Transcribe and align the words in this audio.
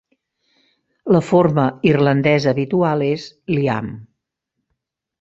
La 1.15 1.21
forma 1.27 1.67
irlandesa 1.91 2.51
habitual 2.57 3.07
és 3.13 3.31
"Liam". 3.57 3.95